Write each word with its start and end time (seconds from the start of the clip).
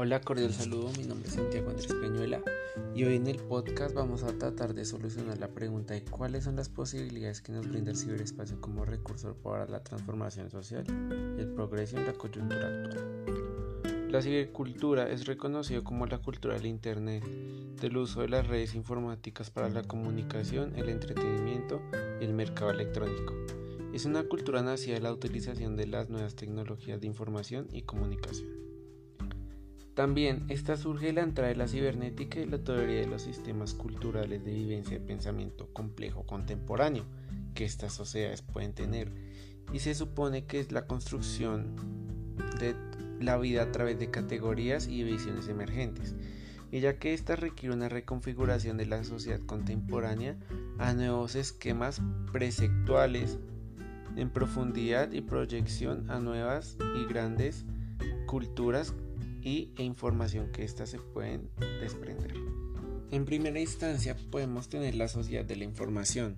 Hola, 0.00 0.20
cordial 0.20 0.52
saludo, 0.52 0.92
mi 0.96 1.02
nombre 1.02 1.26
es 1.26 1.34
Santiago 1.34 1.70
Andrés 1.70 1.92
Peñuela 1.92 2.40
y 2.94 3.02
hoy 3.02 3.16
en 3.16 3.26
el 3.26 3.38
podcast 3.38 3.96
vamos 3.96 4.22
a 4.22 4.32
tratar 4.38 4.72
de 4.72 4.84
solucionar 4.84 5.38
la 5.38 5.48
pregunta 5.48 5.94
de 5.94 6.04
cuáles 6.04 6.44
son 6.44 6.54
las 6.54 6.68
posibilidades 6.68 7.42
que 7.42 7.50
nos 7.50 7.68
brinda 7.68 7.90
el 7.90 7.96
ciberespacio 7.96 8.60
como 8.60 8.84
recurso 8.84 9.34
para 9.42 9.66
la 9.66 9.82
transformación 9.82 10.52
social 10.52 10.84
y 11.36 11.40
el 11.40 11.48
progreso 11.48 11.96
en 11.96 12.06
la 12.06 12.12
coyuntura 12.12 12.68
actual. 12.68 14.08
La 14.08 14.22
cibercultura 14.22 15.10
es 15.10 15.26
reconocido 15.26 15.82
como 15.82 16.06
la 16.06 16.18
cultura 16.18 16.54
del 16.54 16.66
Internet, 16.66 17.24
del 17.24 17.96
uso 17.96 18.20
de 18.20 18.28
las 18.28 18.46
redes 18.46 18.76
informáticas 18.76 19.50
para 19.50 19.68
la 19.68 19.82
comunicación, 19.82 20.76
el 20.76 20.90
entretenimiento 20.90 21.82
y 22.20 22.24
el 22.24 22.34
mercado 22.34 22.70
electrónico. 22.70 23.34
Es 23.92 24.04
una 24.04 24.22
cultura 24.22 24.62
nacida 24.62 24.94
de 24.94 25.00
la 25.00 25.12
utilización 25.12 25.74
de 25.74 25.88
las 25.88 26.08
nuevas 26.08 26.36
tecnologías 26.36 27.00
de 27.00 27.08
información 27.08 27.66
y 27.72 27.82
comunicación. 27.82 28.77
También 29.98 30.44
esta 30.48 30.76
surge 30.76 31.12
la 31.12 31.22
entrada 31.22 31.48
de 31.48 31.56
la 31.56 31.66
cibernética 31.66 32.38
y 32.38 32.46
la 32.46 32.62
teoría 32.62 33.00
de 33.00 33.08
los 33.08 33.22
sistemas 33.22 33.74
culturales 33.74 34.44
de 34.44 34.52
vivencia 34.52 34.96
y 34.96 35.00
pensamiento 35.00 35.72
complejo 35.72 36.24
contemporáneo 36.24 37.04
que 37.52 37.64
estas 37.64 37.94
sociedades 37.94 38.40
pueden 38.40 38.74
tener. 38.74 39.10
Y 39.72 39.80
se 39.80 39.96
supone 39.96 40.44
que 40.44 40.60
es 40.60 40.70
la 40.70 40.86
construcción 40.86 41.74
de 42.60 42.76
la 43.18 43.38
vida 43.38 43.64
a 43.64 43.72
través 43.72 43.98
de 43.98 44.08
categorías 44.08 44.86
y 44.86 45.02
visiones 45.02 45.48
emergentes, 45.48 46.14
y 46.70 46.78
ya 46.78 47.00
que 47.00 47.12
esta 47.12 47.34
requiere 47.34 47.74
una 47.74 47.88
reconfiguración 47.88 48.76
de 48.76 48.86
la 48.86 49.02
sociedad 49.02 49.40
contemporánea 49.46 50.36
a 50.78 50.92
nuevos 50.92 51.34
esquemas 51.34 52.00
preceptuales 52.30 53.40
en 54.14 54.30
profundidad 54.30 55.10
y 55.10 55.22
proyección 55.22 56.08
a 56.08 56.20
nuevas 56.20 56.76
y 56.96 57.12
grandes 57.12 57.64
culturas 58.26 58.94
y, 59.42 59.72
e 59.76 59.82
información 59.82 60.50
que 60.52 60.64
éstas 60.64 60.90
se 60.90 60.98
pueden 60.98 61.48
desprender. 61.80 62.34
En 63.10 63.24
primera 63.24 63.58
instancia 63.58 64.16
podemos 64.30 64.68
tener 64.68 64.94
la 64.94 65.08
sociedad 65.08 65.44
de 65.44 65.56
la 65.56 65.64
información, 65.64 66.36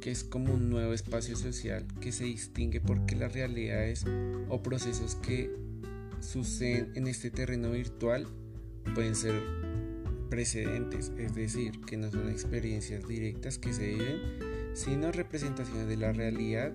que 0.00 0.10
es 0.10 0.24
como 0.24 0.52
un 0.52 0.68
nuevo 0.68 0.92
espacio 0.92 1.36
social 1.36 1.86
que 2.00 2.12
se 2.12 2.24
distingue 2.24 2.80
porque 2.80 3.16
las 3.16 3.32
realidades 3.32 4.04
o 4.48 4.62
procesos 4.62 5.14
que 5.16 5.50
suceden 6.20 6.92
en 6.94 7.06
este 7.06 7.30
terreno 7.30 7.70
virtual 7.70 8.26
pueden 8.94 9.14
ser 9.14 9.34
precedentes, 10.28 11.12
es 11.16 11.34
decir, 11.34 11.80
que 11.86 11.96
no 11.96 12.10
son 12.10 12.28
experiencias 12.28 13.06
directas 13.06 13.58
que 13.58 13.72
se 13.72 13.94
viven, 13.94 14.20
sino 14.74 15.12
representaciones 15.12 15.86
de 15.86 15.96
la 15.96 16.12
realidad 16.12 16.72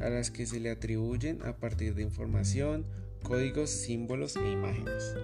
a 0.00 0.10
las 0.10 0.30
que 0.30 0.46
se 0.46 0.60
le 0.60 0.70
atribuyen 0.70 1.40
a 1.44 1.56
partir 1.56 1.94
de 1.94 2.02
información, 2.02 2.84
códigos, 3.20 3.70
símbolos 3.70 4.36
e 4.36 4.50
imágenes. 4.50 5.14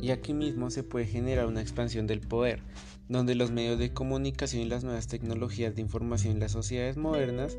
Y 0.00 0.10
aquí 0.10 0.34
mismo 0.34 0.70
se 0.70 0.82
puede 0.82 1.06
generar 1.06 1.46
una 1.46 1.60
expansión 1.60 2.06
del 2.06 2.20
poder, 2.20 2.62
donde 3.08 3.34
los 3.34 3.50
medios 3.50 3.78
de 3.78 3.92
comunicación 3.92 4.62
y 4.62 4.66
las 4.66 4.84
nuevas 4.84 5.08
tecnologías 5.08 5.74
de 5.74 5.82
información 5.82 6.34
en 6.34 6.40
las 6.40 6.52
sociedades 6.52 6.96
modernas 6.96 7.56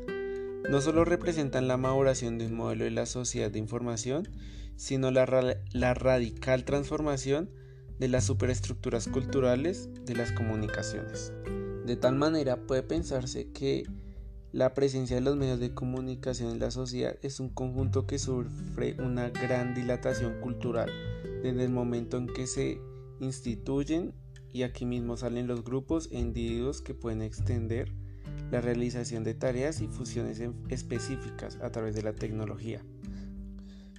no 0.68 0.80
solo 0.80 1.04
representan 1.04 1.68
la 1.68 1.76
maduración 1.76 2.38
de 2.38 2.46
un 2.46 2.54
modelo 2.54 2.84
de 2.84 2.90
la 2.90 3.06
sociedad 3.06 3.50
de 3.50 3.58
información, 3.58 4.28
sino 4.76 5.10
la, 5.10 5.56
la 5.72 5.94
radical 5.94 6.64
transformación 6.64 7.50
de 7.98 8.08
las 8.08 8.24
superestructuras 8.24 9.08
culturales 9.08 9.88
de 10.04 10.14
las 10.14 10.32
comunicaciones. 10.32 11.32
De 11.86 11.96
tal 11.96 12.16
manera 12.16 12.66
puede 12.66 12.82
pensarse 12.82 13.50
que 13.52 13.84
la 14.56 14.72
presencia 14.72 15.16
de 15.16 15.20
los 15.20 15.36
medios 15.36 15.60
de 15.60 15.74
comunicación 15.74 16.50
en 16.50 16.60
la 16.60 16.70
sociedad 16.70 17.18
es 17.20 17.40
un 17.40 17.50
conjunto 17.50 18.06
que 18.06 18.18
sufre 18.18 18.96
una 18.98 19.28
gran 19.28 19.74
dilatación 19.74 20.40
cultural 20.40 20.90
desde 21.42 21.64
el 21.64 21.68
momento 21.68 22.16
en 22.16 22.26
que 22.26 22.46
se 22.46 22.80
instituyen 23.20 24.14
y 24.54 24.62
aquí 24.62 24.86
mismo 24.86 25.18
salen 25.18 25.46
los 25.46 25.62
grupos 25.62 26.08
e 26.10 26.18
individuos 26.18 26.80
que 26.80 26.94
pueden 26.94 27.20
extender 27.20 27.92
la 28.50 28.62
realización 28.62 29.24
de 29.24 29.34
tareas 29.34 29.82
y 29.82 29.88
fusiones 29.88 30.40
específicas 30.70 31.58
a 31.60 31.70
través 31.70 31.94
de 31.94 32.02
la 32.02 32.14
tecnología. 32.14 32.82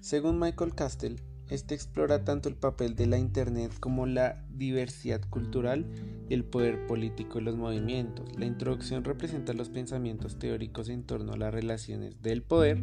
Según 0.01 0.40
Michael 0.40 0.73
Castell, 0.73 1.22
este 1.50 1.75
explora 1.75 2.24
tanto 2.24 2.50
el 2.50 2.56
papel 2.56 2.96
de 2.96 3.08
la 3.08 3.18
Internet 3.18 3.74
como 3.80 4.06
la 4.06 4.44
diversidad 4.50 5.22
cultural 5.30 5.85
y 6.30 6.34
el 6.34 6.44
poder 6.44 6.85
político 6.88 7.35
de 7.35 7.46
los 7.46 7.56
movimientos. 7.56 8.38
La 8.38 8.46
introducción 8.46 9.03
representa 9.03 9.53
los 9.53 9.69
pensamientos 9.69 10.40
teóricos 10.40 10.90
en 10.90 11.03
torno 11.03 11.34
a 11.34 11.38
las 11.38 11.53
relaciones 11.53 12.22
del 12.22 12.44
poder 12.44 12.80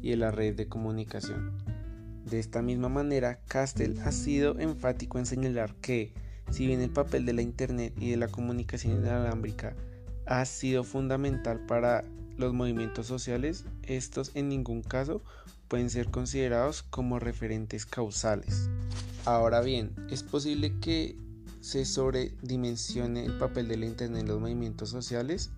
y 0.00 0.10
de 0.10 0.16
las 0.16 0.34
redes 0.34 0.56
de 0.56 0.68
comunicación. 0.68 1.52
De 2.24 2.38
esta 2.40 2.62
misma 2.62 2.88
manera, 2.88 3.40
Castell 3.46 4.00
ha 4.04 4.12
sido 4.12 4.58
enfático 4.58 5.18
en 5.18 5.26
señalar 5.26 5.74
que, 5.76 6.12
si 6.50 6.66
bien 6.66 6.80
el 6.80 6.90
papel 6.90 7.26
de 7.26 7.34
la 7.34 7.42
Internet 7.42 7.94
y 8.00 8.10
de 8.10 8.16
la 8.16 8.28
comunicación 8.28 8.98
inalámbrica 8.98 9.76
ha 10.26 10.44
sido 10.44 10.82
fundamental 10.82 11.66
para 11.66 12.04
los 12.38 12.52
movimientos 12.52 13.06
sociales, 13.06 13.64
estos 13.82 14.32
en 14.34 14.48
ningún 14.48 14.82
caso 14.82 15.22
pueden 15.68 15.90
ser 15.90 16.10
considerados 16.10 16.82
como 16.82 17.18
referentes 17.18 17.86
causales. 17.86 18.68
Ahora 19.24 19.60
bien, 19.60 19.94
es 20.10 20.22
posible 20.22 20.78
que 20.80 21.16
se 21.60 21.84
sobredimensione 21.84 23.24
el 23.24 23.38
papel 23.38 23.68
de 23.68 23.86
Internet 23.86 24.20
en 24.20 24.28
los 24.28 24.40
movimientos 24.40 24.90
sociales, 24.90 25.50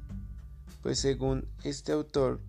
pues 0.82 0.98
según 0.98 1.46
este 1.64 1.92
autor 1.92 2.40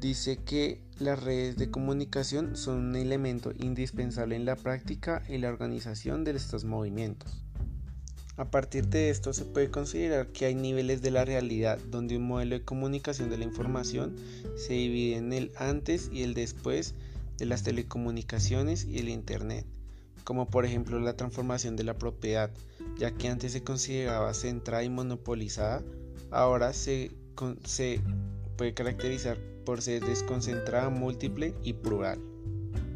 dice 0.00 0.36
que 0.44 0.82
las 0.98 1.22
redes 1.22 1.56
de 1.56 1.70
comunicación 1.70 2.56
son 2.56 2.88
un 2.88 2.96
elemento 2.96 3.52
indispensable 3.56 4.36
en 4.36 4.44
la 4.44 4.56
práctica 4.56 5.22
y 5.28 5.38
la 5.38 5.48
organización 5.48 6.24
de 6.24 6.32
estos 6.32 6.64
movimientos. 6.64 7.45
A 8.38 8.50
partir 8.50 8.88
de 8.88 9.08
esto 9.08 9.32
se 9.32 9.46
puede 9.46 9.70
considerar 9.70 10.28
que 10.28 10.44
hay 10.44 10.54
niveles 10.54 11.00
de 11.00 11.10
la 11.10 11.24
realidad 11.24 11.78
donde 11.90 12.18
un 12.18 12.26
modelo 12.26 12.56
de 12.58 12.64
comunicación 12.64 13.30
de 13.30 13.38
la 13.38 13.44
información 13.44 14.14
se 14.56 14.74
divide 14.74 15.16
en 15.16 15.32
el 15.32 15.52
antes 15.56 16.10
y 16.12 16.22
el 16.22 16.34
después 16.34 16.94
de 17.38 17.46
las 17.46 17.62
telecomunicaciones 17.62 18.84
y 18.84 18.98
el 18.98 19.08
Internet, 19.08 19.64
como 20.24 20.50
por 20.50 20.66
ejemplo 20.66 21.00
la 21.00 21.16
transformación 21.16 21.76
de 21.76 21.84
la 21.84 21.94
propiedad, 21.94 22.50
ya 22.98 23.10
que 23.10 23.28
antes 23.28 23.52
se 23.52 23.62
consideraba 23.62 24.34
centrada 24.34 24.84
y 24.84 24.90
monopolizada, 24.90 25.82
ahora 26.30 26.74
se, 26.74 27.12
puede 28.56 28.74
caracterizar 28.74 29.38
por 29.64 29.80
ser 29.80 30.04
desconcentrada, 30.04 30.90
múltiple 30.90 31.54
y 31.62 31.72
plural. 31.72 32.20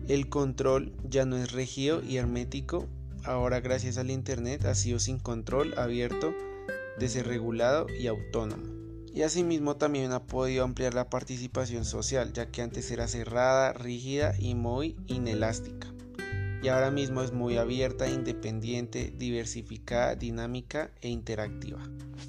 El 0.06 0.28
control 0.28 0.92
ya 1.08 1.24
no 1.24 1.36
es 1.36 1.52
regido 1.52 2.02
y 2.02 2.16
hermético 2.18 2.88
ahora 3.25 3.60
gracias 3.60 3.98
al 3.98 4.10
Internet 4.10 4.64
ha 4.64 4.75
sido 4.75 4.98
sin 4.98 5.19
control, 5.19 5.75
abierto, 5.78 6.34
desregulado 6.98 7.86
y 7.88 8.06
autónomo. 8.06 8.64
Y 9.12 9.22
asimismo 9.22 9.76
también 9.76 10.12
ha 10.12 10.25
podido 10.25 10.64
ampliar 10.64 10.94
la 10.94 11.10
participación 11.10 11.84
social, 11.84 12.32
ya 12.32 12.50
que 12.50 12.62
antes 12.62 12.91
era 12.91 13.09
cerrada, 13.09 13.72
rígida 13.72 14.34
y 14.38 14.54
muy 14.54 14.97
inelástica. 15.09 15.88
Y 16.62 16.69
ahora 16.69 16.91
mismo 16.91 17.22
es 17.22 17.32
muy 17.32 17.56
abierta, 17.56 18.09
independiente, 18.09 19.12
diversificada, 19.16 20.14
dinámica 20.14 20.91
e 21.00 21.09
interactiva. 21.09 21.80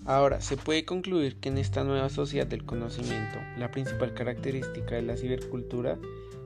Ahora, 0.05 0.41
se 0.41 0.57
puede 0.57 0.85
concluir 0.85 1.35
que 1.39 1.49
en 1.49 1.57
esta 1.57 1.83
nueva 1.83 2.09
sociedad 2.09 2.47
del 2.47 2.65
conocimiento, 2.65 3.37
la 3.57 3.69
principal 3.69 4.13
característica 4.13 4.95
de 4.95 5.01
la 5.01 5.17
cibercultura 5.17 5.99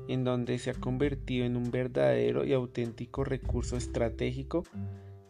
en 0.07 0.23
donde 0.23 0.57
se 0.59 0.71
ha 0.71 0.73
convertido 0.73 1.45
en 1.45 1.57
un 1.57 1.71
verdadero 1.71 2.45
y 2.45 2.53
auténtico 2.53 3.23
recurso 3.23 3.77
estratégico 3.77 4.63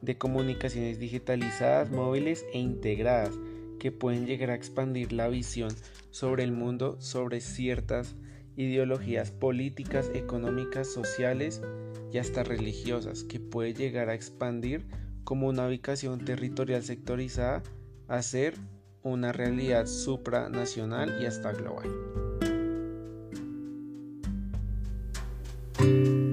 de 0.01 0.17
comunicaciones 0.17 0.99
digitalizadas, 0.99 1.91
móviles 1.91 2.45
e 2.53 2.59
integradas 2.59 3.31
que 3.79 3.91
pueden 3.91 4.25
llegar 4.25 4.51
a 4.51 4.55
expandir 4.55 5.11
la 5.11 5.27
visión 5.27 5.71
sobre 6.11 6.43
el 6.43 6.51
mundo, 6.51 6.95
sobre 6.99 7.41
ciertas 7.41 8.15
ideologías 8.55 9.31
políticas, 9.31 10.09
económicas, 10.13 10.91
sociales 10.91 11.61
y 12.11 12.17
hasta 12.17 12.43
religiosas, 12.43 13.23
que 13.23 13.39
puede 13.39 13.73
llegar 13.73 14.09
a 14.09 14.15
expandir 14.15 14.85
como 15.23 15.47
una 15.47 15.67
ubicación 15.67 16.23
territorial 16.23 16.83
sectorizada 16.83 17.63
a 18.07 18.21
ser 18.21 18.55
una 19.03 19.31
realidad 19.31 19.85
supranacional 19.85 21.21
y 21.21 21.25
hasta 21.25 21.51
global. 21.51 22.24
thank 25.85 26.07
you 26.07 26.24